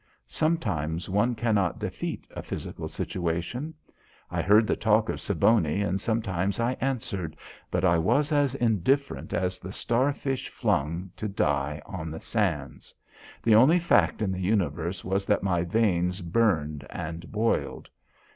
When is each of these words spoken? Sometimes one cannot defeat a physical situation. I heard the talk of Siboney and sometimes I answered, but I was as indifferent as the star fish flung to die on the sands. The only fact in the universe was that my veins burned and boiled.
Sometimes 0.25 1.09
one 1.09 1.35
cannot 1.35 1.77
defeat 1.77 2.25
a 2.31 2.41
physical 2.41 2.87
situation. 2.87 3.75
I 4.31 4.41
heard 4.41 4.65
the 4.65 4.75
talk 4.75 5.09
of 5.09 5.21
Siboney 5.21 5.83
and 5.87 6.01
sometimes 6.01 6.59
I 6.59 6.71
answered, 6.81 7.37
but 7.69 7.85
I 7.85 7.99
was 7.99 8.31
as 8.31 8.55
indifferent 8.55 9.31
as 9.31 9.59
the 9.59 9.71
star 9.71 10.11
fish 10.11 10.49
flung 10.49 11.11
to 11.17 11.27
die 11.27 11.83
on 11.85 12.09
the 12.09 12.19
sands. 12.19 12.95
The 13.43 13.53
only 13.53 13.77
fact 13.77 14.23
in 14.23 14.31
the 14.31 14.41
universe 14.41 15.05
was 15.05 15.27
that 15.27 15.43
my 15.43 15.61
veins 15.61 16.21
burned 16.21 16.83
and 16.89 17.31
boiled. 17.31 17.87